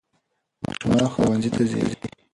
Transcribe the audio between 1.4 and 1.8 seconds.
ته ځي